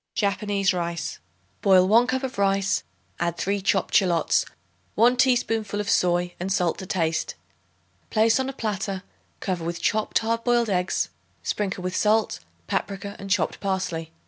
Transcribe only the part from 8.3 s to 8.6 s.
on a